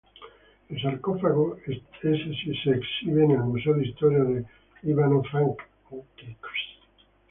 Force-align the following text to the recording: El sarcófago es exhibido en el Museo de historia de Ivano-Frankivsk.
El 0.69 0.81
sarcófago 0.81 1.57
es 1.67 1.79
exhibido 2.03 3.21
en 3.25 3.31
el 3.33 3.37
Museo 3.43 3.75
de 3.75 3.85
historia 3.87 4.23
de 4.23 4.43
Ivano-Frankivsk. 4.81 5.61